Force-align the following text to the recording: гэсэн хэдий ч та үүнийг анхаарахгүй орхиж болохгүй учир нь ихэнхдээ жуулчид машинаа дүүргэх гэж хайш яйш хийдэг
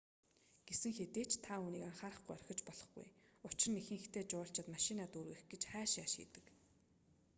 гэсэн 0.67 0.91
хэдий 0.99 1.25
ч 1.29 1.31
та 1.45 1.53
үүнийг 1.63 1.83
анхаарахгүй 1.89 2.33
орхиж 2.37 2.59
болохгүй 2.67 3.07
учир 3.47 3.69
нь 3.71 3.79
ихэнхдээ 3.81 4.23
жуулчид 4.31 4.67
машинаа 4.75 5.07
дүүргэх 5.11 5.43
гэж 5.51 5.63
хайш 5.71 5.91
яйш 6.01 6.13
хийдэг 6.17 6.45